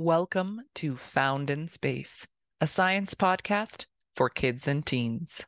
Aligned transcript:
Welcome 0.00 0.62
to 0.76 0.94
Found 0.94 1.50
in 1.50 1.66
Space, 1.66 2.24
a 2.60 2.68
science 2.68 3.14
podcast 3.14 3.86
for 4.14 4.28
kids 4.30 4.68
and 4.68 4.86
teens. 4.86 5.42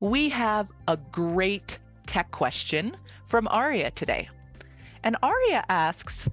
We 0.00 0.28
have 0.30 0.72
a 0.88 0.96
great 1.12 1.78
tech 2.08 2.32
question 2.32 2.96
from 3.26 3.46
Aria 3.46 3.92
today. 3.92 4.28
And 5.04 5.16
Aria 5.22 5.64
asks, 5.68 6.28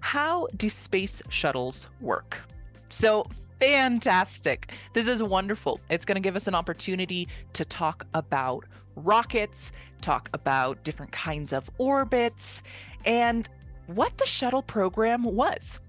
How 0.00 0.48
do 0.56 0.68
space 0.68 1.22
shuttles 1.28 1.90
work? 2.00 2.40
So, 2.88 3.24
fantastic. 3.64 4.72
This 4.92 5.08
is 5.08 5.22
wonderful. 5.22 5.80
It's 5.88 6.04
going 6.04 6.16
to 6.16 6.20
give 6.20 6.36
us 6.36 6.46
an 6.46 6.54
opportunity 6.54 7.28
to 7.54 7.64
talk 7.64 8.06
about 8.12 8.64
rockets, 8.94 9.72
talk 10.02 10.28
about 10.34 10.82
different 10.84 11.12
kinds 11.12 11.52
of 11.52 11.70
orbits, 11.78 12.62
and 13.06 13.48
what 13.86 14.16
the 14.18 14.26
shuttle 14.26 14.62
program 14.62 15.24
was. 15.24 15.80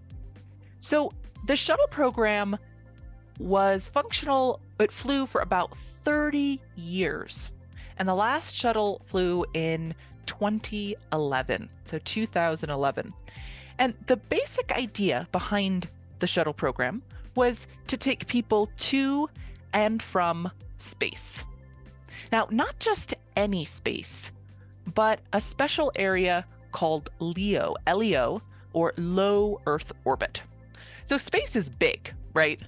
So, 0.79 1.11
the 1.47 1.55
shuttle 1.55 1.87
program 1.87 2.57
was 3.39 3.87
functional, 3.87 4.61
it 4.79 4.91
flew 4.91 5.25
for 5.25 5.41
about 5.41 5.77
30 5.77 6.61
years. 6.75 7.51
And 7.97 8.07
the 8.07 8.15
last 8.15 8.55
shuttle 8.55 9.01
flew 9.05 9.45
in 9.53 9.93
2011, 10.25 11.69
so 11.83 11.99
2011. 11.99 13.13
And 13.77 13.93
the 14.07 14.17
basic 14.17 14.71
idea 14.71 15.27
behind 15.31 15.89
the 16.19 16.27
shuttle 16.27 16.53
program 16.53 17.03
was 17.35 17.67
to 17.87 17.97
take 17.97 18.27
people 18.27 18.69
to 18.77 19.29
and 19.73 20.01
from 20.01 20.49
space. 20.77 21.43
Now, 22.31 22.47
not 22.49 22.79
just 22.79 23.13
any 23.35 23.65
space, 23.65 24.31
but 24.93 25.19
a 25.33 25.41
special 25.41 25.91
area 25.95 26.45
called 26.71 27.09
LEO, 27.19 27.75
LEO, 27.93 28.41
or 28.73 28.93
low 28.97 29.61
Earth 29.65 29.91
orbit. 30.03 30.41
So 31.05 31.17
space 31.17 31.55
is 31.55 31.69
big, 31.69 32.13
right? 32.33 32.59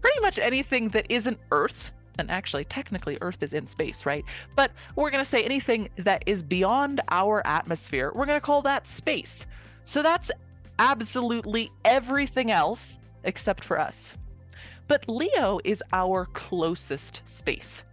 Pretty 0.00 0.20
much 0.20 0.38
anything 0.38 0.88
that 0.90 1.06
isn't 1.08 1.38
Earth, 1.50 1.92
and 2.18 2.30
actually, 2.30 2.64
technically, 2.64 3.18
Earth 3.20 3.42
is 3.42 3.52
in 3.52 3.66
space, 3.66 4.06
right? 4.06 4.24
But 4.56 4.70
we're 4.96 5.10
going 5.10 5.22
to 5.22 5.28
say 5.28 5.44
anything 5.44 5.88
that 5.98 6.22
is 6.26 6.42
beyond 6.42 7.00
our 7.10 7.46
atmosphere, 7.46 8.12
we're 8.14 8.26
going 8.26 8.40
to 8.40 8.44
call 8.44 8.62
that 8.62 8.86
space. 8.86 9.46
So 9.84 10.02
that's 10.02 10.30
absolutely 10.78 11.70
everything 11.84 12.50
else 12.50 12.98
except 13.24 13.64
for 13.64 13.78
us. 13.78 14.16
But 14.86 15.08
Leo 15.08 15.58
is 15.64 15.82
our 15.92 16.26
closest 16.26 17.22
space. 17.26 17.84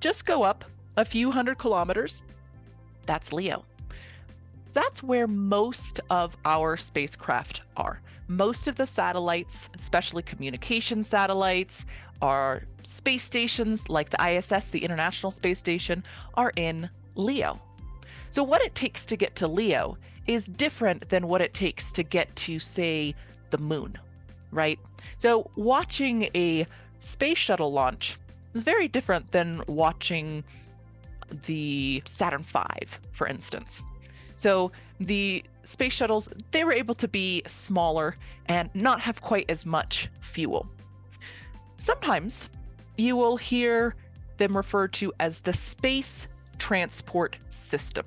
Just 0.00 0.26
go 0.26 0.42
up 0.42 0.64
a 0.96 1.04
few 1.04 1.30
hundred 1.30 1.58
kilometers. 1.58 2.22
That's 3.06 3.32
Leo. 3.32 3.64
That's 4.72 5.02
where 5.02 5.26
most 5.26 6.00
of 6.10 6.36
our 6.44 6.76
spacecraft 6.76 7.62
are. 7.76 8.00
Most 8.28 8.68
of 8.68 8.76
the 8.76 8.86
satellites, 8.86 9.70
especially 9.76 10.22
communication 10.22 11.02
satellites, 11.02 11.86
our 12.20 12.64
space 12.82 13.22
stations 13.22 13.88
like 13.88 14.10
the 14.10 14.36
ISS, 14.36 14.68
the 14.68 14.84
International 14.84 15.30
Space 15.30 15.58
Station, 15.58 16.04
are 16.34 16.52
in 16.56 16.90
Leo. 17.14 17.60
So, 18.30 18.42
what 18.42 18.60
it 18.60 18.74
takes 18.74 19.06
to 19.06 19.16
get 19.16 19.34
to 19.36 19.48
Leo 19.48 19.96
is 20.26 20.46
different 20.46 21.08
than 21.08 21.26
what 21.28 21.40
it 21.40 21.54
takes 21.54 21.90
to 21.92 22.02
get 22.02 22.34
to, 22.36 22.58
say, 22.58 23.14
the 23.50 23.58
moon 23.58 23.98
right? 24.50 24.78
So 25.18 25.50
watching 25.56 26.28
a 26.34 26.66
space 26.98 27.38
shuttle 27.38 27.72
launch 27.72 28.18
is 28.54 28.62
very 28.62 28.88
different 28.88 29.30
than 29.32 29.62
watching 29.66 30.44
the 31.44 32.02
Saturn 32.06 32.42
V, 32.42 32.60
for 33.12 33.26
instance. 33.26 33.82
So 34.36 34.72
the 35.00 35.44
space 35.64 35.92
shuttles, 35.92 36.28
they 36.50 36.64
were 36.64 36.72
able 36.72 36.94
to 36.94 37.08
be 37.08 37.42
smaller 37.46 38.16
and 38.46 38.70
not 38.74 39.00
have 39.00 39.20
quite 39.20 39.46
as 39.48 39.66
much 39.66 40.08
fuel. 40.20 40.66
Sometimes 41.76 42.48
you 42.96 43.16
will 43.16 43.36
hear 43.36 43.94
them 44.38 44.56
referred 44.56 44.92
to 44.94 45.12
as 45.20 45.40
the 45.40 45.52
Space 45.52 46.26
Transport 46.58 47.36
System. 47.48 48.06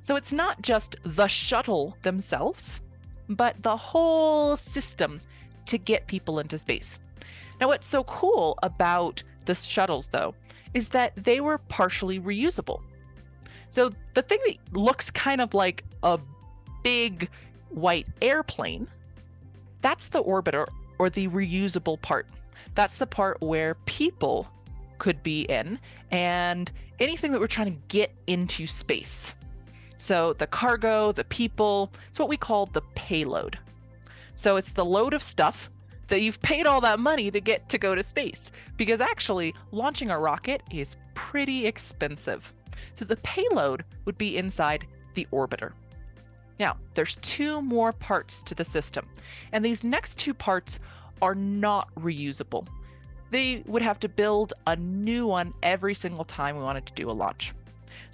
So 0.00 0.16
it's 0.16 0.32
not 0.32 0.62
just 0.62 0.96
the 1.04 1.26
shuttle 1.26 1.96
themselves, 2.02 2.80
but 3.28 3.62
the 3.62 3.76
whole 3.76 4.56
system 4.56 5.18
to 5.66 5.78
get 5.78 6.06
people 6.06 6.38
into 6.38 6.58
space. 6.58 6.98
Now, 7.60 7.68
what's 7.68 7.86
so 7.86 8.04
cool 8.04 8.58
about 8.62 9.22
the 9.46 9.54
shuttles, 9.54 10.08
though, 10.10 10.34
is 10.74 10.90
that 10.90 11.12
they 11.16 11.40
were 11.40 11.58
partially 11.58 12.20
reusable. 12.20 12.82
So 13.70 13.90
the 14.14 14.22
thing 14.22 14.38
that 14.46 14.56
looks 14.76 15.10
kind 15.10 15.40
of 15.40 15.54
like 15.54 15.84
a 16.02 16.18
big 16.82 17.28
white 17.70 18.06
airplane, 18.22 18.88
that's 19.80 20.08
the 20.08 20.22
orbiter 20.22 20.66
or 20.98 21.10
the 21.10 21.28
reusable 21.28 22.00
part. 22.00 22.26
That's 22.74 22.98
the 22.98 23.06
part 23.06 23.40
where 23.40 23.74
people 23.86 24.48
could 24.98 25.22
be 25.22 25.42
in 25.42 25.78
and 26.10 26.70
anything 27.00 27.32
that 27.32 27.40
we're 27.40 27.46
trying 27.46 27.72
to 27.72 27.80
get 27.88 28.12
into 28.26 28.66
space. 28.66 29.34
So 29.98 30.34
the 30.34 30.46
cargo, 30.46 31.12
the 31.12 31.24
people, 31.24 31.90
it's 32.08 32.18
what 32.18 32.28
we 32.28 32.36
call 32.36 32.66
the 32.66 32.82
payload. 32.94 33.58
So 34.34 34.56
it's 34.56 34.72
the 34.72 34.84
load 34.84 35.14
of 35.14 35.22
stuff 35.22 35.70
that 36.08 36.20
you've 36.20 36.40
paid 36.42 36.66
all 36.66 36.80
that 36.82 37.00
money 37.00 37.30
to 37.30 37.40
get 37.40 37.68
to 37.70 37.78
go 37.78 37.94
to 37.94 38.02
space. 38.02 38.50
Because 38.76 39.00
actually, 39.00 39.54
launching 39.72 40.10
a 40.10 40.18
rocket 40.18 40.62
is 40.70 40.96
pretty 41.14 41.66
expensive. 41.66 42.52
So 42.94 43.04
the 43.04 43.16
payload 43.16 43.84
would 44.04 44.18
be 44.18 44.36
inside 44.36 44.86
the 45.14 45.26
orbiter. 45.32 45.72
Now, 46.58 46.76
there's 46.94 47.16
two 47.16 47.60
more 47.60 47.92
parts 47.92 48.42
to 48.44 48.54
the 48.54 48.64
system, 48.64 49.06
and 49.52 49.64
these 49.64 49.84
next 49.84 50.18
two 50.18 50.32
parts 50.32 50.80
are 51.20 51.34
not 51.34 51.94
reusable. 51.96 52.66
They 53.30 53.62
would 53.66 53.82
have 53.82 53.98
to 54.00 54.08
build 54.08 54.54
a 54.66 54.76
new 54.76 55.26
one 55.26 55.52
every 55.62 55.94
single 55.94 56.24
time 56.24 56.56
we 56.56 56.62
wanted 56.62 56.86
to 56.86 56.92
do 56.94 57.10
a 57.10 57.12
launch. 57.12 57.52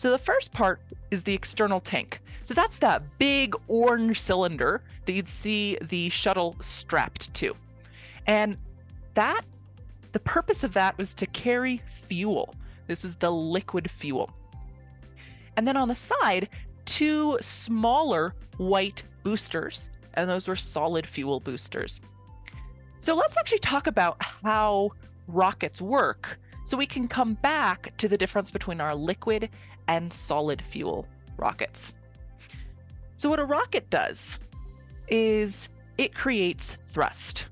So 0.02 0.10
the 0.10 0.18
first 0.18 0.52
part 0.52 0.80
is 1.12 1.22
the 1.22 1.32
external 1.32 1.78
tank. 1.78 2.20
So 2.42 2.54
that's 2.54 2.80
that 2.80 3.04
big 3.18 3.54
orange 3.68 4.20
cylinder 4.20 4.82
that 5.06 5.12
you'd 5.12 5.28
see 5.28 5.78
the 5.80 6.08
shuttle 6.08 6.56
strapped 6.58 7.32
to. 7.34 7.54
And 8.26 8.56
that, 9.14 9.42
the 10.10 10.18
purpose 10.18 10.64
of 10.64 10.72
that 10.72 10.98
was 10.98 11.14
to 11.14 11.26
carry 11.28 11.80
fuel. 11.86 12.52
This 12.88 13.04
was 13.04 13.14
the 13.14 13.30
liquid 13.30 13.88
fuel. 13.88 14.28
And 15.56 15.68
then 15.68 15.76
on 15.76 15.86
the 15.86 15.94
side, 15.94 16.48
two 16.84 17.38
smaller 17.40 18.34
white 18.56 19.04
boosters, 19.22 19.88
and 20.14 20.28
those 20.28 20.48
were 20.48 20.56
solid 20.56 21.06
fuel 21.06 21.38
boosters. 21.38 22.00
So 22.98 23.14
let's 23.14 23.36
actually 23.36 23.60
talk 23.60 23.86
about 23.86 24.16
how 24.20 24.90
rockets 25.28 25.80
work 25.80 26.40
so 26.64 26.76
we 26.76 26.86
can 26.86 27.08
come 27.08 27.34
back 27.34 27.96
to 27.98 28.08
the 28.08 28.18
difference 28.18 28.50
between 28.50 28.80
our 28.80 28.94
liquid 28.94 29.50
and 29.88 30.12
solid 30.12 30.62
fuel 30.62 31.06
rockets. 31.36 31.92
So, 33.16 33.28
what 33.28 33.38
a 33.38 33.44
rocket 33.44 33.88
does 33.90 34.40
is 35.08 35.68
it 35.98 36.14
creates 36.14 36.76
thrust. 36.88 37.46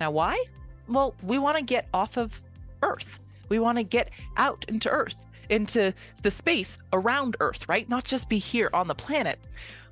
Now, 0.00 0.10
why? 0.10 0.42
Well, 0.88 1.14
we 1.22 1.38
want 1.38 1.58
to 1.58 1.64
get 1.64 1.88
off 1.92 2.16
of 2.16 2.40
Earth. 2.82 3.18
We 3.48 3.58
want 3.58 3.78
to 3.78 3.82
get 3.82 4.10
out 4.36 4.64
into 4.68 4.88
Earth, 4.90 5.26
into 5.50 5.92
the 6.22 6.30
space 6.30 6.78
around 6.92 7.36
Earth, 7.40 7.68
right? 7.68 7.88
Not 7.88 8.04
just 8.04 8.28
be 8.28 8.38
here 8.38 8.70
on 8.72 8.88
the 8.88 8.94
planet. 8.94 9.38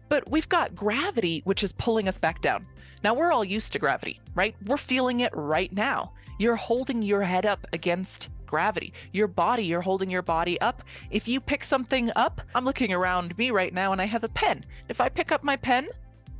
But 0.08 0.30
we've 0.30 0.48
got 0.48 0.74
gravity, 0.74 1.42
which 1.44 1.64
is 1.64 1.72
pulling 1.72 2.08
us 2.08 2.18
back 2.18 2.40
down. 2.40 2.66
Now, 3.02 3.14
we're 3.14 3.32
all 3.32 3.44
used 3.44 3.72
to 3.72 3.78
gravity, 3.78 4.20
right? 4.34 4.54
We're 4.64 4.76
feeling 4.76 5.20
it 5.20 5.32
right 5.34 5.72
now. 5.72 6.12
You're 6.38 6.56
holding 6.56 7.02
your 7.02 7.22
head 7.22 7.46
up 7.46 7.66
against 7.72 8.30
gravity. 8.46 8.92
Your 9.12 9.26
body, 9.26 9.64
you're 9.64 9.80
holding 9.80 10.10
your 10.10 10.22
body 10.22 10.60
up. 10.60 10.82
If 11.10 11.26
you 11.28 11.40
pick 11.40 11.64
something 11.64 12.10
up, 12.16 12.40
I'm 12.54 12.64
looking 12.64 12.92
around 12.92 13.36
me 13.38 13.50
right 13.50 13.72
now 13.72 13.92
and 13.92 14.00
I 14.00 14.04
have 14.04 14.24
a 14.24 14.28
pen. 14.28 14.64
If 14.88 15.00
I 15.00 15.08
pick 15.08 15.32
up 15.32 15.42
my 15.42 15.56
pen 15.56 15.88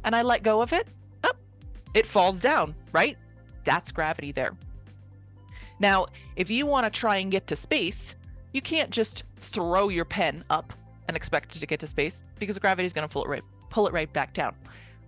and 0.05 0.15
I 0.15 0.23
let 0.23 0.43
go 0.43 0.63
of 0.63 0.73
it, 0.73 0.89
up, 1.25 1.37
it 1.95 2.07
falls 2.07 2.41
down, 2.41 2.75
right? 2.93 3.17
That's 3.65 3.91
gravity 3.93 4.33
there. 4.33 4.53
Now, 5.79 6.07
if 6.37 6.51
you 6.51 6.67
want 6.67 6.85
to 6.85 6.91
try 6.91 7.17
and 7.17 7.31
get 7.31 7.47
to 7.49 7.57
space, 7.57 8.17
you 8.53 8.63
can't 8.63 8.91
just 8.91 9.25
throw 9.37 9.89
your 9.89 10.05
pen 10.05 10.45
up 10.49 10.73
and 11.09 11.17
expect 11.17 11.57
it 11.57 11.59
to 11.61 11.67
get 11.67 11.81
to 11.81 11.87
space 11.87 12.25
because 12.39 12.59
gravity 12.59 12.87
is 12.87 12.93
going 12.93 13.07
to 13.07 13.13
pull 13.13 13.25
it 13.25 13.29
right 13.29 13.43
pull 13.69 13.87
it 13.87 13.93
right 13.93 14.13
back 14.13 14.33
down. 14.33 14.55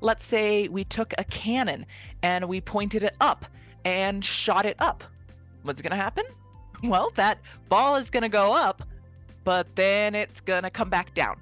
Let's 0.01 0.25
say 0.25 0.69
we 0.69 0.85
took 0.85 1.15
a 1.17 1.25
cannon 1.25 1.87
and 2.23 2.47
we 2.49 2.61
pointed 2.61 3.03
it 3.03 3.17
up 3.21 3.47
and 3.85 4.25
shot 4.25 4.67
it 4.67 4.77
up. 4.79 5.05
What's 5.63 5.83
going 5.83 5.91
to 5.91 5.97
happen? 5.97 6.25
Well, 6.81 7.11
that 7.17 7.41
ball 7.69 7.97
is 7.97 8.09
going 8.09 8.23
to 8.23 8.29
go 8.29 8.55
up, 8.55 8.85
but 9.43 9.67
then 9.75 10.15
it's 10.15 10.41
going 10.41 10.63
to 10.63 10.71
come 10.71 10.89
back 10.89 11.13
down. 11.13 11.37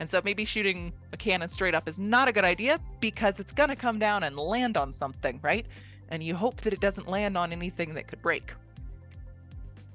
And 0.00 0.10
so 0.10 0.20
maybe 0.22 0.44
shooting 0.44 0.92
a 1.12 1.16
cannon 1.16 1.48
straight 1.48 1.74
up 1.74 1.88
is 1.88 1.98
not 1.98 2.28
a 2.28 2.32
good 2.32 2.44
idea 2.44 2.78
because 3.00 3.40
it's 3.40 3.52
going 3.52 3.70
to 3.70 3.76
come 3.76 3.98
down 3.98 4.24
and 4.24 4.36
land 4.36 4.76
on 4.76 4.92
something, 4.92 5.40
right? 5.42 5.66
And 6.10 6.22
you 6.22 6.34
hope 6.34 6.60
that 6.60 6.74
it 6.74 6.80
doesn't 6.80 7.08
land 7.08 7.38
on 7.38 7.52
anything 7.52 7.94
that 7.94 8.06
could 8.06 8.20
break. 8.20 8.52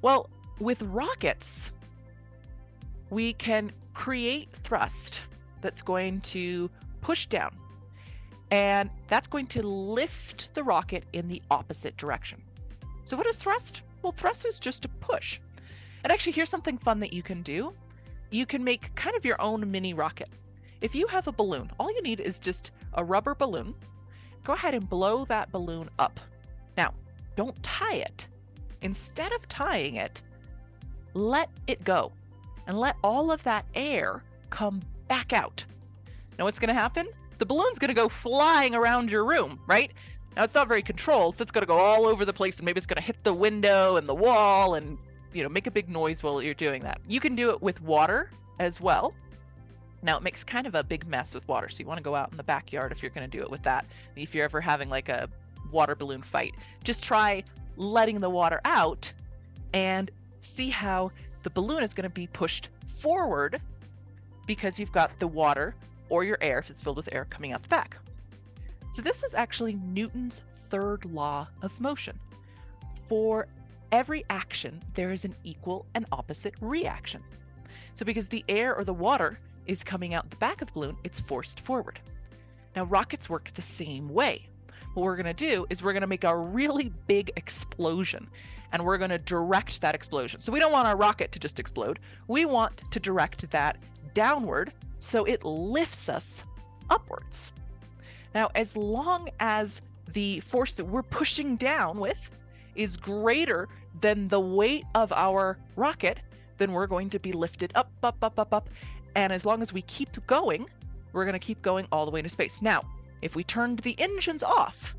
Well, 0.02 0.30
with 0.60 0.82
rockets, 0.82 1.72
we 3.12 3.34
can 3.34 3.72
create 3.94 4.50
thrust 4.52 5.22
that's 5.62 5.82
going 5.82 6.22
to 6.22 6.70
push 7.02 7.28
down, 7.28 7.56
and 8.52 8.90
that's 9.08 9.28
going 9.28 9.48
to 9.48 9.64
lift 9.64 10.54
the 10.54 10.64
rocket 10.64 11.06
in 11.14 11.28
the 11.28 11.42
opposite 11.50 11.96
direction. 11.98 12.42
So, 13.06 13.18
what 13.18 13.26
is 13.26 13.38
thrust? 13.38 13.82
Well, 14.02 14.12
thrust 14.12 14.46
is 14.46 14.60
just 14.60 14.86
a 14.86 14.90
push. 14.90 15.40
And 16.04 16.12
actually, 16.12 16.34
here's 16.34 16.50
something 16.50 16.78
fun 16.78 17.00
that 17.00 17.14
you 17.14 17.24
can 17.24 17.42
do 17.42 17.74
you 18.30 18.46
can 18.46 18.64
make 18.64 18.96
kind 18.96 19.16
of 19.16 19.26
your 19.26 19.42
own 19.42 19.70
mini 19.70 19.94
rocket. 19.94 20.30
If 20.80 20.96
you 20.96 21.06
have 21.08 21.28
a 21.28 21.34
balloon, 21.34 21.70
all 21.80 21.92
you 21.92 22.02
need 22.02 22.20
is 22.20 22.40
just 22.40 22.72
a 22.94 23.04
rubber 23.04 23.36
balloon. 23.36 23.76
Go 24.44 24.54
ahead 24.54 24.74
and 24.74 24.90
blow 24.90 25.26
that 25.26 25.52
balloon 25.52 25.90
up. 26.00 26.20
Now, 26.78 26.94
don't 27.36 27.62
tie 27.62 27.96
it. 27.96 28.26
Instead 28.82 29.32
of 29.34 29.48
tying 29.48 29.96
it, 29.96 30.22
let 31.14 31.50
it 31.68 31.84
go 31.84 32.12
and 32.68 32.80
let 32.80 32.96
all 33.04 33.32
of 33.32 33.44
that 33.44 33.66
air 33.76 34.24
come 34.50 34.82
back 35.08 35.34
out. 35.34 35.64
Now, 36.40 36.46
what's 36.46 36.58
going 36.58 36.74
to 36.74 36.80
happen? 36.82 37.08
The 37.42 37.48
balloon's 37.48 37.80
going 37.80 37.88
to 37.88 37.96
go 37.96 38.08
flying 38.08 38.76
around 38.76 39.10
your 39.10 39.26
room, 39.26 39.60
right? 39.66 39.92
Now, 40.36 40.44
it's 40.44 40.54
not 40.54 40.68
very 40.68 40.84
controlled, 40.84 41.36
so 41.36 41.42
it's 41.42 41.50
going 41.50 41.64
to 41.64 41.68
go 41.68 41.80
all 41.80 42.06
over 42.06 42.24
the 42.24 42.32
place 42.32 42.60
and 42.60 42.68
maybe 42.68 42.78
it's 42.78 42.86
going 42.86 43.02
to 43.02 43.04
hit 43.04 43.24
the 43.24 43.34
window 43.34 43.96
and 43.96 44.08
the 44.08 44.14
wall 44.14 44.76
and 44.76 44.96
you 45.34 45.42
know, 45.42 45.50
make 45.50 45.66
a 45.66 45.72
big 45.72 45.90
noise 45.90 46.22
while 46.22 46.40
you're 46.40 46.54
doing 46.54 46.84
that. 46.84 47.02
You 47.08 47.20
can 47.20 47.36
do 47.36 47.50
it 47.50 47.60
with 47.60 47.82
water 47.82 48.30
as 48.60 48.80
well. 48.80 49.16
Now 50.04 50.18
it 50.18 50.22
makes 50.22 50.44
kind 50.44 50.68
of 50.68 50.76
a 50.76 50.84
big 50.84 51.08
mess 51.08 51.34
with 51.34 51.48
water, 51.48 51.68
so 51.68 51.80
you 51.80 51.88
want 51.88 51.98
to 51.98 52.04
go 52.04 52.14
out 52.14 52.30
in 52.30 52.38
the 52.38 52.44
backyard 52.44 52.92
if 52.92 53.02
you're 53.02 53.10
going 53.10 53.28
to 53.28 53.38
do 53.38 53.42
it 53.42 53.50
with 53.50 53.64
that. 53.64 53.88
If 54.16 54.36
you're 54.36 54.46
ever 54.46 54.62
having 54.62 54.90
like 54.90 55.10
a 55.10 55.28
water 55.72 55.96
balloon 55.96 56.22
fight, 56.22 56.54
just 56.84 57.04
try 57.04 57.44
letting 57.76 58.20
the 58.20 58.30
water 58.30 58.62
out 58.66 59.12
and 59.74 60.12
see 60.42 60.70
how 60.70 61.12
the 61.42 61.50
balloon 61.50 61.82
is 61.82 61.96
going 61.96 62.04
to 62.04 62.14
be 62.14 62.28
pushed 62.28 62.70
forward 63.00 63.60
because 64.46 64.80
you've 64.80 64.92
got 64.92 65.18
the 65.18 65.26
water 65.26 65.74
or 66.12 66.26
your 66.26 66.38
air, 66.42 66.60
if 66.60 66.70
it's 66.70 66.84
filled 66.84 66.98
with 66.98 67.10
air, 67.14 67.26
coming 67.30 67.54
out 67.54 67.64
the 67.64 67.70
back. 67.70 67.98
So 68.92 69.02
this 69.02 69.24
is 69.24 69.34
actually 69.34 69.76
Newton's 69.76 70.42
third 70.54 71.06
law 71.06 71.48
of 71.62 71.80
motion. 71.80 72.20
For 73.08 73.48
every 73.94 74.26
action, 74.30 74.82
there 74.94 75.12
is 75.12 75.24
an 75.24 75.34
equal 75.46 75.86
and 75.96 76.06
opposite 76.12 76.54
reaction. 76.60 77.24
So, 77.96 78.06
because 78.06 78.28
the 78.28 78.44
air 78.50 78.76
or 78.76 78.84
the 78.84 78.94
water 78.94 79.40
is 79.66 79.84
coming 79.84 80.14
out 80.14 80.30
the 80.30 80.36
back 80.38 80.62
of 80.62 80.68
the 80.68 80.74
balloon, 80.74 80.98
it's 81.06 81.20
forced 81.20 81.62
forward. 81.62 82.00
Now, 82.76 82.84
rockets 82.84 83.30
work 83.30 83.52
the 83.54 83.62
same 83.62 84.10
way. 84.10 84.46
What 84.94 85.04
we're 85.04 85.16
going 85.16 85.26
to 85.26 85.34
do 85.34 85.66
is 85.70 85.82
we're 85.82 85.94
going 85.94 86.02
to 86.02 86.08
make 86.08 86.26
a 86.26 86.36
really 86.36 86.92
big 87.08 87.32
explosion 87.38 88.28
and 88.74 88.84
we're 88.84 88.98
going 88.98 89.10
to 89.10 89.18
direct 89.18 89.80
that 89.82 89.96
explosion. 89.96 90.42
So, 90.42 90.52
we 90.52 90.60
don't 90.60 90.72
want 90.74 90.88
our 90.88 90.98
rocket 90.98 91.32
to 91.32 91.40
just 91.40 91.60
explode. 91.60 92.00
We 92.28 92.44
want 92.44 92.82
to 92.92 93.00
direct 93.00 93.50
that 93.52 93.78
downward 94.14 94.74
so 95.02 95.26
it 95.26 95.44
lifts 95.44 96.08
us 96.08 96.44
upwards. 96.90 97.52
Now, 98.34 98.50
as 98.56 98.78
long 98.78 99.30
as 99.40 99.82
the 100.14 100.40
force 100.42 100.76
that 100.76 100.86
we're 100.86 101.02
pushing 101.04 101.58
down 101.58 102.00
with 102.00 102.32
is 102.76 102.98
greater 102.98 103.68
than 104.00 104.28
the 104.28 104.40
weight 104.40 104.86
of 104.96 105.12
our 105.12 105.58
rocket, 105.76 106.20
then 106.58 106.72
we're 106.72 106.88
going 106.88 107.10
to 107.10 107.20
be 107.20 107.32
lifted 107.32 107.72
up, 107.76 107.92
up, 108.04 108.18
up, 108.22 108.40
up, 108.40 108.54
up. 108.54 108.70
And 109.16 109.34
as 109.34 109.46
long 109.46 109.62
as 109.62 109.74
we 109.74 109.82
keep 109.82 110.26
going, 110.28 110.68
we're 111.14 111.26
going 111.26 111.34
to 111.34 111.40
keep 111.40 111.62
going 111.62 111.88
all 111.92 112.06
the 112.06 112.12
way 112.12 112.20
into 112.20 112.30
space. 112.30 112.62
Now, 112.62 112.84
if 113.22 113.36
we 113.36 113.44
turned 113.44 113.80
the 113.80 114.00
engines 114.00 114.44
off, 114.44 114.96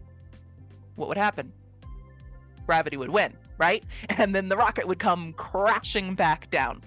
what 0.96 1.08
would 1.08 1.16
happen? 1.16 1.52
Gravity 2.66 2.96
would 2.96 3.08
win, 3.08 3.34
right? 3.56 3.84
And 4.08 4.34
then 4.34 4.48
the 4.48 4.56
rocket 4.56 4.86
would 4.86 4.98
come 4.98 5.32
crashing 5.34 6.14
back 6.14 6.50
down. 6.50 6.82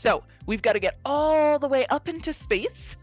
So 0.00 0.24
we've 0.46 0.62
got 0.62 0.72
to 0.72 0.80
get 0.80 0.96
all 1.04 1.58
the 1.58 1.68
way 1.68 1.84
up 1.88 2.08
into 2.08 2.32
space. 2.32 2.96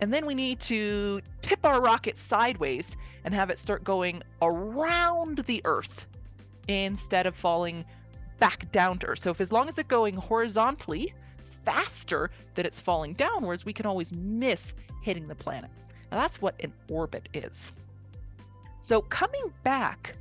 And 0.00 0.14
then 0.14 0.24
we 0.24 0.34
need 0.34 0.60
to 0.60 1.20
tip 1.42 1.62
our 1.66 1.82
rocket 1.82 2.16
sideways 2.16 2.96
and 3.24 3.34
have 3.34 3.50
it 3.50 3.58
start 3.58 3.84
going 3.84 4.22
around 4.40 5.40
the 5.46 5.60
Earth 5.66 6.06
instead 6.66 7.26
of 7.26 7.36
falling 7.36 7.84
back 8.38 8.72
down 8.72 8.98
to 9.00 9.08
Earth. 9.08 9.18
So 9.18 9.30
if 9.30 9.42
as 9.42 9.52
long 9.52 9.68
as 9.68 9.76
it's 9.76 9.88
going 9.88 10.14
horizontally 10.14 11.12
faster 11.66 12.30
than 12.54 12.64
it's 12.64 12.80
falling 12.80 13.12
downwards, 13.12 13.66
we 13.66 13.74
can 13.74 13.84
always 13.84 14.10
miss 14.10 14.72
hitting 15.02 15.28
the 15.28 15.34
planet. 15.34 15.70
Now 16.10 16.16
that's 16.16 16.40
what 16.40 16.54
an 16.60 16.72
orbit 16.88 17.28
is. 17.34 17.72
So 18.80 19.02
coming 19.02 19.52
back 19.64 20.14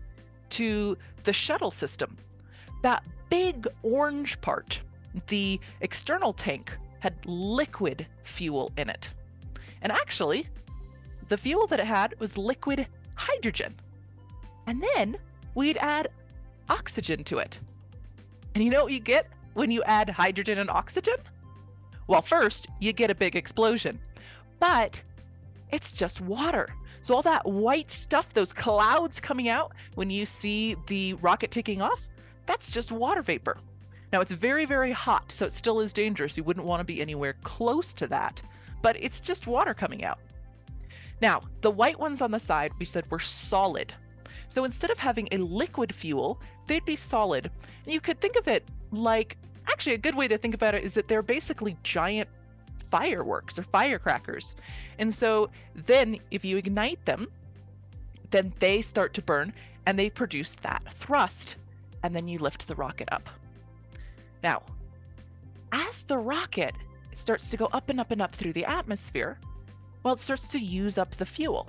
to 0.49 0.97
the 1.23 1.31
shuttle 1.31 1.71
system, 1.71 2.17
that 2.81 3.01
big 3.29 3.65
orange 3.81 4.41
part, 4.41 4.81
the 5.27 5.59
external 5.81 6.33
tank, 6.33 6.71
had 6.99 7.13
liquid 7.25 8.05
fuel 8.23 8.71
in 8.77 8.89
it. 8.89 9.09
And 9.81 9.91
actually, 9.91 10.47
the 11.27 11.37
fuel 11.37 11.67
that 11.67 11.79
it 11.79 11.85
had 11.85 12.19
was 12.19 12.37
liquid 12.37 12.87
hydrogen. 13.15 13.75
And 14.65 14.83
then 14.95 15.17
we'd 15.55 15.77
add 15.77 16.09
oxygen 16.69 17.23
to 17.25 17.37
it. 17.39 17.59
And 18.55 18.63
you 18.63 18.69
know 18.69 18.83
what 18.83 18.93
you 18.93 18.99
get 18.99 19.27
when 19.53 19.71
you 19.71 19.83
add 19.83 20.09
hydrogen 20.09 20.59
and 20.59 20.69
oxygen? 20.69 21.15
Well, 22.07 22.21
first, 22.21 22.67
you 22.79 22.93
get 22.93 23.11
a 23.11 23.15
big 23.15 23.35
explosion, 23.35 23.99
but 24.59 25.01
it's 25.71 25.91
just 25.91 26.21
water. 26.21 26.69
So, 27.01 27.15
all 27.15 27.21
that 27.23 27.45
white 27.45 27.91
stuff, 27.91 28.33
those 28.33 28.53
clouds 28.53 29.19
coming 29.19 29.49
out 29.49 29.73
when 29.95 30.09
you 30.09 30.25
see 30.25 30.75
the 30.87 31.13
rocket 31.15 31.51
taking 31.51 31.81
off, 31.81 32.09
that's 32.45 32.71
just 32.71 32.91
water 32.91 33.21
vapor. 33.21 33.57
Now, 34.11 34.21
it's 34.21 34.31
very, 34.31 34.65
very 34.65 34.91
hot, 34.91 35.31
so 35.31 35.45
it 35.45 35.51
still 35.51 35.79
is 35.79 35.91
dangerous. 35.91 36.37
You 36.37 36.43
wouldn't 36.43 36.65
want 36.65 36.79
to 36.79 36.85
be 36.85 37.01
anywhere 37.01 37.35
close 37.43 37.93
to 37.95 38.07
that, 38.07 38.41
but 38.81 38.95
it's 39.01 39.19
just 39.19 39.47
water 39.47 39.73
coming 39.73 40.03
out. 40.03 40.19
Now, 41.21 41.41
the 41.61 41.71
white 41.71 41.99
ones 41.99 42.21
on 42.21 42.31
the 42.31 42.39
side, 42.39 42.71
we 42.79 42.85
said 42.85 43.09
were 43.11 43.19
solid. 43.19 43.93
So 44.47 44.63
instead 44.63 44.91
of 44.91 44.99
having 44.99 45.27
a 45.31 45.37
liquid 45.37 45.93
fuel, 45.93 46.39
they'd 46.67 46.85
be 46.85 46.95
solid. 46.95 47.51
And 47.83 47.93
you 47.93 47.99
could 47.99 48.19
think 48.19 48.37
of 48.37 48.47
it 48.47 48.63
like 48.91 49.37
actually, 49.69 49.93
a 49.93 49.97
good 49.97 50.15
way 50.15 50.27
to 50.27 50.37
think 50.37 50.55
about 50.55 50.75
it 50.75 50.83
is 50.83 50.93
that 50.93 51.07
they're 51.07 51.21
basically 51.21 51.77
giant 51.83 52.29
fireworks 52.89 53.59
or 53.59 53.63
firecrackers. 53.63 54.55
And 54.97 55.13
so 55.13 55.49
then 55.75 56.17
if 56.31 56.45
you 56.45 56.57
ignite 56.57 57.03
them, 57.05 57.27
then 58.31 58.53
they 58.59 58.81
start 58.81 59.13
to 59.15 59.21
burn 59.21 59.53
and 59.85 59.97
they 59.97 60.09
produce 60.09 60.55
that 60.55 60.83
thrust. 60.93 61.57
And 62.03 62.15
then 62.15 62.27
you 62.27 62.39
lift 62.39 62.67
the 62.67 62.75
rocket 62.75 63.09
up. 63.11 63.29
Now, 64.43 64.63
as 65.71 66.03
the 66.03 66.17
rocket 66.17 66.75
starts 67.13 67.49
to 67.49 67.57
go 67.57 67.65
up 67.73 67.89
and 67.89 67.99
up 67.99 68.11
and 68.11 68.21
up 68.21 68.33
through 68.33 68.53
the 68.53 68.65
atmosphere, 68.65 69.39
well, 70.03 70.13
it 70.13 70.19
starts 70.19 70.51
to 70.51 70.59
use 70.59 70.97
up 70.97 71.11
the 71.11 71.25
fuel. 71.25 71.67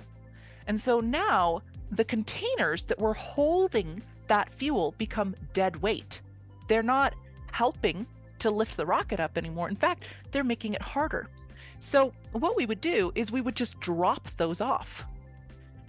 And 0.67 0.79
so 0.79 0.99
now 0.99 1.61
the 1.91 2.05
containers 2.05 2.85
that 2.85 2.99
were 2.99 3.13
holding 3.13 4.01
that 4.27 4.51
fuel 4.53 4.93
become 4.97 5.35
dead 5.53 5.81
weight. 5.81 6.21
They're 6.67 6.83
not 6.83 7.15
helping 7.51 8.05
to 8.39 8.51
lift 8.51 8.77
the 8.77 8.85
rocket 8.85 9.19
up 9.19 9.37
anymore. 9.37 9.67
In 9.69 9.75
fact, 9.75 10.03
they're 10.31 10.43
making 10.43 10.73
it 10.73 10.81
harder. 10.81 11.27
So, 11.79 12.13
what 12.31 12.55
we 12.55 12.65
would 12.65 12.81
do 12.81 13.11
is 13.15 13.31
we 13.31 13.41
would 13.41 13.55
just 13.55 13.79
drop 13.79 14.29
those 14.37 14.61
off. 14.61 15.05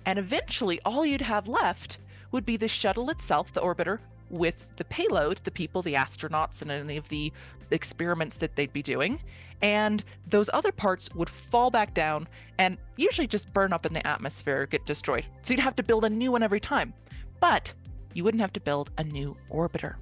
And 0.07 0.19
eventually, 0.19 0.81
all 0.85 1.05
you'd 1.05 1.21
have 1.21 1.49
left 1.49 1.99
would 2.33 2.47
be 2.47 2.57
the 2.57 2.69
shuttle 2.69 3.11
itself, 3.11 3.53
the 3.53 3.61
orbiter, 3.61 3.99
with 4.31 4.67
the 4.77 4.85
payload, 4.85 5.41
the 5.45 5.51
people, 5.51 5.83
the 5.83 5.95
astronauts, 5.95 6.63
and 6.63 6.71
any 6.71 6.97
of 6.97 7.09
the 7.09 7.33
experiments 7.71 8.39
that 8.39 8.57
they'd 8.57 8.73
be 8.73 8.83
doing. 8.83 9.21
And 9.63 10.03
those 10.29 10.49
other 10.53 10.73
parts 10.73 11.15
would 11.15 11.29
fall 11.29 11.71
back 11.71 11.93
down 11.93 12.29
and 12.59 12.79
usually 12.97 13.27
just 13.27 13.53
burn 13.53 13.73
up 13.73 13.85
in 13.85 13.93
the 13.93 14.07
atmosphere, 14.07 14.67
get 14.67 14.87
destroyed. 14.87 15.27
So 15.43 15.53
you'd 15.53 15.61
have 15.61 15.77
to 15.77 15.83
build 15.83 16.05
a 16.05 16.09
new 16.09 16.33
one 16.33 16.43
every 16.43 16.61
time. 16.61 16.95
But 17.41 17.73
you 18.15 18.25
wouldn't 18.25 18.41
have 18.41 18.53
to 18.55 18.61
build 18.61 18.91
a 18.99 19.05
new 19.05 19.37
orbiter. 19.51 19.97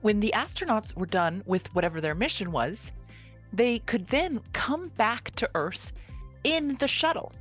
When 0.00 0.20
the 0.20 0.32
astronauts 0.34 0.96
were 0.96 1.06
done 1.06 1.42
with 1.46 1.72
whatever 1.74 2.00
their 2.00 2.14
mission 2.14 2.52
was, 2.52 2.92
they 3.52 3.78
could 3.80 4.06
then 4.08 4.40
come 4.52 4.88
back 4.96 5.34
to 5.36 5.50
Earth 5.54 5.92
in 6.44 6.76
the 6.76 6.88
shuttle. 6.88 7.32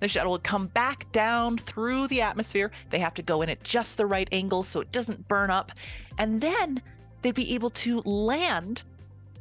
The 0.00 0.08
shuttle 0.08 0.32
would 0.32 0.42
come 0.42 0.66
back 0.68 1.10
down 1.12 1.58
through 1.58 2.08
the 2.08 2.22
atmosphere. 2.22 2.70
They 2.90 2.98
have 2.98 3.14
to 3.14 3.22
go 3.22 3.42
in 3.42 3.48
at 3.48 3.62
just 3.62 3.96
the 3.96 4.06
right 4.06 4.28
angle 4.32 4.62
so 4.62 4.80
it 4.80 4.92
doesn't 4.92 5.28
burn 5.28 5.50
up. 5.50 5.72
And 6.18 6.40
then 6.40 6.82
they'd 7.22 7.34
be 7.34 7.54
able 7.54 7.70
to 7.70 8.00
land 8.00 8.82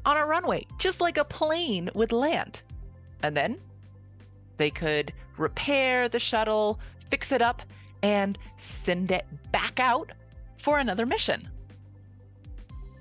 on 0.05 0.17
a 0.17 0.25
runway, 0.25 0.65
just 0.77 1.01
like 1.01 1.17
a 1.17 1.25
plane 1.25 1.89
would 1.93 2.12
land. 2.12 2.62
And 3.24 3.36
then 3.36 3.60
they 4.58 4.69
could 4.69 5.13
repair 5.38 6.10
the 6.10 6.19
shuttle, 6.19 6.79
fix 7.10 7.31
it 7.31 7.41
up, 7.41 7.62
and 8.01 8.38
send 8.58 9.12
it 9.12 9.25
back 9.51 9.79
out 9.79 10.12
for 10.58 10.79
another 10.79 11.05
mission. 11.05 11.48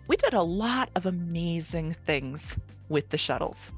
We 0.06 0.16
did 0.16 0.34
a 0.34 0.42
lot 0.42 0.90
of 0.94 1.06
amazing 1.06 1.94
things 2.06 2.56
with 2.88 3.10
the 3.10 3.18
shuttles. 3.18 3.70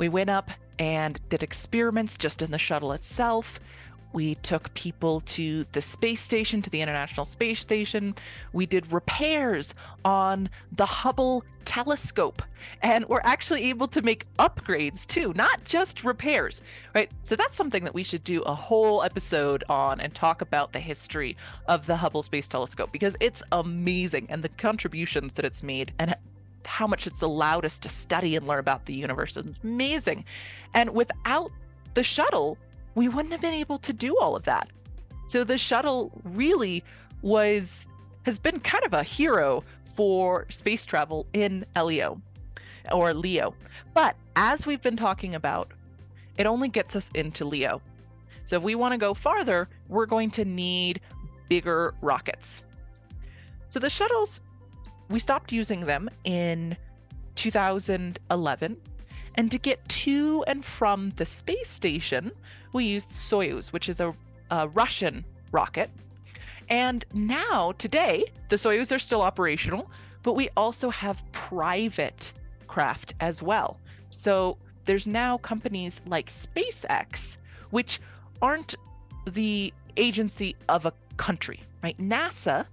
We 0.00 0.08
went 0.08 0.30
up 0.30 0.50
and 0.78 1.20
did 1.28 1.42
experiments 1.42 2.16
just 2.16 2.40
in 2.40 2.50
the 2.50 2.56
shuttle 2.56 2.92
itself. 2.92 3.60
We 4.14 4.36
took 4.36 4.72
people 4.72 5.20
to 5.20 5.66
the 5.72 5.82
space 5.82 6.22
station, 6.22 6.62
to 6.62 6.70
the 6.70 6.80
International 6.80 7.26
Space 7.26 7.60
Station. 7.60 8.14
We 8.54 8.64
did 8.64 8.90
repairs 8.94 9.74
on 10.02 10.48
the 10.72 10.86
Hubble 10.86 11.44
telescope. 11.66 12.42
And 12.82 13.04
we're 13.08 13.20
actually 13.24 13.68
able 13.68 13.88
to 13.88 14.00
make 14.00 14.24
upgrades 14.38 15.06
too, 15.06 15.34
not 15.36 15.64
just 15.64 16.02
repairs, 16.02 16.62
right? 16.94 17.10
So 17.22 17.36
that's 17.36 17.54
something 17.54 17.84
that 17.84 17.92
we 17.92 18.02
should 18.02 18.24
do 18.24 18.40
a 18.40 18.54
whole 18.54 19.02
episode 19.02 19.64
on 19.68 20.00
and 20.00 20.14
talk 20.14 20.40
about 20.40 20.72
the 20.72 20.80
history 20.80 21.36
of 21.68 21.84
the 21.84 21.96
Hubble 21.96 22.22
Space 22.22 22.48
Telescope 22.48 22.90
because 22.90 23.16
it's 23.20 23.42
amazing 23.52 24.28
and 24.30 24.42
the 24.42 24.48
contributions 24.48 25.34
that 25.34 25.44
it's 25.44 25.62
made 25.62 25.92
and 25.98 26.14
how 26.64 26.86
much 26.86 27.06
it's 27.06 27.22
allowed 27.22 27.64
us 27.64 27.78
to 27.80 27.88
study 27.88 28.36
and 28.36 28.46
learn 28.46 28.58
about 28.58 28.86
the 28.86 28.94
universe. 28.94 29.36
It's 29.36 29.58
amazing. 29.62 30.24
And 30.74 30.90
without 30.90 31.50
the 31.94 32.02
shuttle, 32.02 32.58
we 32.94 33.08
wouldn't 33.08 33.32
have 33.32 33.40
been 33.40 33.54
able 33.54 33.78
to 33.78 33.92
do 33.92 34.18
all 34.18 34.36
of 34.36 34.44
that. 34.44 34.68
So 35.26 35.44
the 35.44 35.58
shuttle 35.58 36.10
really 36.24 36.82
was 37.22 37.86
has 38.24 38.38
been 38.38 38.60
kind 38.60 38.84
of 38.84 38.92
a 38.92 39.02
hero 39.02 39.64
for 39.84 40.46
space 40.50 40.84
travel 40.84 41.26
in 41.32 41.64
LEO 41.76 42.20
or 42.92 43.14
Leo. 43.14 43.54
But 43.94 44.16
as 44.36 44.66
we've 44.66 44.82
been 44.82 44.96
talking 44.96 45.34
about, 45.34 45.72
it 46.36 46.46
only 46.46 46.68
gets 46.68 46.96
us 46.96 47.10
into 47.14 47.44
Leo. 47.44 47.80
So 48.44 48.56
if 48.56 48.62
we 48.62 48.74
want 48.74 48.92
to 48.92 48.98
go 48.98 49.14
farther, 49.14 49.68
we're 49.88 50.06
going 50.06 50.30
to 50.32 50.44
need 50.44 51.00
bigger 51.48 51.94
rockets. 52.00 52.62
So 53.68 53.78
the 53.78 53.90
shuttles, 53.90 54.40
we 55.10 55.18
stopped 55.18 55.52
using 55.52 55.80
them 55.80 56.08
in 56.24 56.76
2011. 57.34 58.76
And 59.34 59.50
to 59.50 59.58
get 59.58 59.86
to 59.88 60.44
and 60.46 60.64
from 60.64 61.10
the 61.16 61.26
space 61.26 61.68
station, 61.68 62.32
we 62.72 62.84
used 62.84 63.10
Soyuz, 63.10 63.72
which 63.72 63.88
is 63.88 64.00
a, 64.00 64.14
a 64.50 64.68
Russian 64.68 65.24
rocket. 65.52 65.90
And 66.68 67.04
now, 67.12 67.72
today, 67.78 68.24
the 68.48 68.56
Soyuz 68.56 68.94
are 68.94 68.98
still 68.98 69.22
operational, 69.22 69.90
but 70.22 70.34
we 70.34 70.48
also 70.56 70.90
have 70.90 71.22
private 71.32 72.32
craft 72.68 73.14
as 73.20 73.42
well. 73.42 73.78
So 74.10 74.56
there's 74.84 75.06
now 75.06 75.38
companies 75.38 76.00
like 76.06 76.30
SpaceX, 76.30 77.38
which 77.70 78.00
aren't 78.40 78.76
the 79.26 79.72
agency 79.96 80.54
of 80.68 80.86
a 80.86 80.92
country, 81.16 81.60
right? 81.82 81.98
NASA 81.98 82.66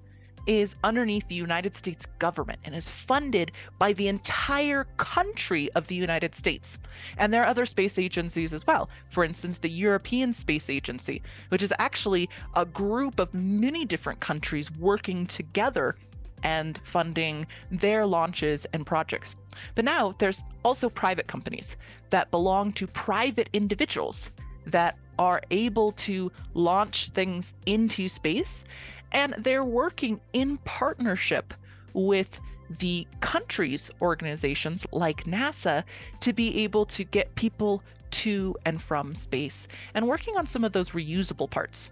is 0.48 0.76
underneath 0.84 1.28
the 1.28 1.36
United 1.36 1.76
States 1.76 2.06
government 2.20 2.60
and 2.64 2.74
is 2.74 2.90
funded 2.90 3.52
by 3.78 3.94
the 3.94 4.08
entire 4.08 4.86
country 4.98 5.70
of 5.74 5.88
the 5.88 5.96
United 5.96 6.34
States. 6.34 6.80
And 7.18 7.32
there 7.32 7.44
are 7.44 7.48
other 7.48 7.66
space 7.66 8.00
agencies 8.00 8.54
as 8.54 8.66
well. 8.66 8.90
For 9.10 9.24
instance, 9.24 9.60
the 9.60 9.70
European 9.70 10.34
Space 10.34 10.70
Agency, 10.70 11.22
which 11.50 11.62
is 11.62 11.74
actually 11.78 12.30
a 12.56 12.66
group 12.66 13.20
of 13.20 13.34
many 13.34 13.86
different 13.86 14.20
countries 14.22 14.72
working 14.72 15.28
together 15.28 15.96
and 16.44 16.80
funding 16.84 17.46
their 17.72 18.06
launches 18.06 18.66
and 18.74 18.86
projects. 18.86 19.36
But 19.76 19.86
now 19.86 20.16
there's 20.20 20.44
also 20.64 20.90
private 20.90 21.28
companies 21.28 21.78
that 22.10 22.32
belong 22.32 22.74
to 22.74 22.88
private 22.88 23.50
individuals 23.54 24.32
that 24.66 24.98
are 25.20 25.42
able 25.50 25.94
to 25.94 26.32
launch 26.54 27.10
things 27.10 27.56
into 27.66 28.08
space 28.08 28.64
and 29.12 29.34
they're 29.38 29.64
working 29.64 30.20
in 30.34 30.58
partnership 30.58 31.54
with 31.94 32.40
the 32.80 33.08
country's 33.22 33.90
organizations 34.02 34.86
like 34.92 35.24
NASA 35.24 35.84
to 36.20 36.34
be 36.34 36.64
able 36.64 36.86
to 36.86 37.04
get 37.04 37.34
people 37.36 37.82
to 38.12 38.56
and 38.66 38.82
from 38.82 39.16
space 39.16 39.68
and 39.94 40.08
working 40.08 40.38
on 40.38 40.46
some 40.46 40.64
of 40.64 40.74
those 40.74 40.92
reusable 40.92 41.50
parts. 41.50 41.90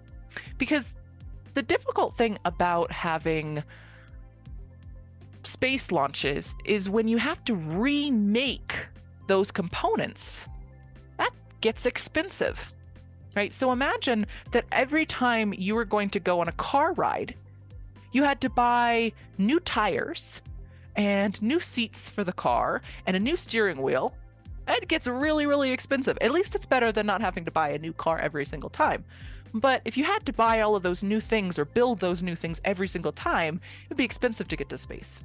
Because 0.57 0.95
the 1.53 1.62
difficult 1.62 2.17
thing 2.17 2.38
about 2.45 2.91
having 2.91 3.63
space 5.43 5.91
launches 5.91 6.55
is 6.65 6.89
when 6.89 7.07
you 7.07 7.17
have 7.17 7.43
to 7.45 7.55
remake 7.55 8.75
those 9.27 9.51
components, 9.51 10.48
that 11.17 11.31
gets 11.62 11.86
expensive 11.86 12.74
right? 13.35 13.53
So 13.53 13.71
imagine 13.71 14.25
that 14.51 14.65
every 14.71 15.05
time 15.05 15.53
you 15.57 15.75
were 15.75 15.85
going 15.85 16.09
to 16.11 16.19
go 16.19 16.39
on 16.39 16.47
a 16.47 16.53
car 16.53 16.93
ride, 16.93 17.35
you 18.11 18.23
had 18.23 18.39
to 18.41 18.49
buy 18.49 19.11
new 19.37 19.59
tires 19.59 20.41
and 20.95 21.39
new 21.41 21.59
seats 21.59 22.09
for 22.09 22.23
the 22.23 22.33
car 22.33 22.81
and 23.05 23.15
a 23.15 23.19
new 23.19 23.35
steering 23.35 23.81
wheel. 23.81 24.13
It 24.67 24.87
gets 24.87 25.05
really, 25.05 25.45
really 25.45 25.71
expensive. 25.71 26.17
At 26.21 26.31
least 26.31 26.55
it's 26.55 26.65
better 26.65 26.91
than 26.91 27.05
not 27.05 27.21
having 27.21 27.45
to 27.45 27.51
buy 27.51 27.69
a 27.69 27.77
new 27.77 27.93
car 27.93 28.17
every 28.19 28.45
single 28.45 28.69
time. 28.69 29.03
But 29.53 29.81
if 29.85 29.97
you 29.97 30.03
had 30.03 30.25
to 30.25 30.33
buy 30.33 30.61
all 30.61 30.75
of 30.75 30.83
those 30.83 31.03
new 31.03 31.19
things 31.19 31.59
or 31.59 31.65
build 31.65 31.99
those 31.99 32.23
new 32.23 32.35
things 32.35 32.59
every 32.65 32.87
single 32.87 33.11
time, 33.11 33.61
it'd 33.85 33.97
be 33.97 34.03
expensive 34.03 34.47
to 34.47 34.55
get 34.55 34.69
to 34.69 34.77
space. 34.77 35.21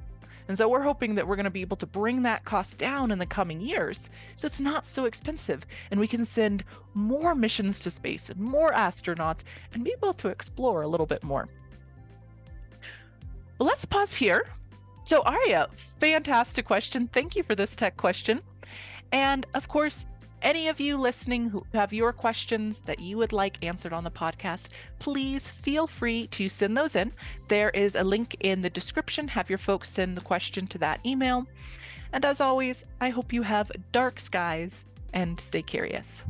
And 0.47 0.57
so 0.57 0.67
we're 0.67 0.81
hoping 0.81 1.15
that 1.15 1.27
we're 1.27 1.35
going 1.35 1.43
to 1.45 1.49
be 1.49 1.61
able 1.61 1.77
to 1.77 1.85
bring 1.85 2.23
that 2.23 2.45
cost 2.45 2.77
down 2.77 3.11
in 3.11 3.19
the 3.19 3.25
coming 3.25 3.61
years 3.61 4.09
so 4.35 4.45
it's 4.45 4.59
not 4.59 4.85
so 4.85 5.05
expensive 5.05 5.65
and 5.91 5.99
we 5.99 6.07
can 6.07 6.25
send 6.25 6.63
more 6.93 7.35
missions 7.35 7.79
to 7.79 7.91
space 7.91 8.29
and 8.29 8.39
more 8.39 8.73
astronauts 8.73 9.43
and 9.73 9.83
be 9.83 9.91
able 9.91 10.13
to 10.13 10.29
explore 10.29 10.81
a 10.81 10.87
little 10.87 11.05
bit 11.05 11.23
more. 11.23 11.47
Let's 13.59 13.85
pause 13.85 14.15
here. 14.15 14.47
So, 15.03 15.21
Aria, 15.23 15.67
fantastic 15.99 16.65
question. 16.65 17.07
Thank 17.07 17.35
you 17.35 17.43
for 17.43 17.55
this 17.55 17.75
tech 17.75 17.97
question. 17.97 18.41
And 19.11 19.45
of 19.53 19.67
course, 19.67 20.05
any 20.41 20.67
of 20.67 20.79
you 20.79 20.97
listening 20.97 21.49
who 21.49 21.65
have 21.73 21.93
your 21.93 22.11
questions 22.11 22.79
that 22.81 22.99
you 22.99 23.17
would 23.17 23.33
like 23.33 23.63
answered 23.63 23.93
on 23.93 24.03
the 24.03 24.11
podcast, 24.11 24.69
please 24.99 25.47
feel 25.47 25.87
free 25.87 26.27
to 26.27 26.49
send 26.49 26.75
those 26.75 26.95
in. 26.95 27.11
There 27.47 27.69
is 27.69 27.95
a 27.95 28.03
link 28.03 28.35
in 28.39 28.61
the 28.61 28.69
description. 28.69 29.27
Have 29.27 29.49
your 29.49 29.59
folks 29.59 29.89
send 29.89 30.17
the 30.17 30.21
question 30.21 30.67
to 30.67 30.77
that 30.79 31.05
email. 31.05 31.47
And 32.13 32.25
as 32.25 32.41
always, 32.41 32.85
I 32.99 33.09
hope 33.09 33.31
you 33.31 33.43
have 33.43 33.71
dark 33.91 34.19
skies 34.19 34.85
and 35.13 35.39
stay 35.39 35.61
curious. 35.61 36.23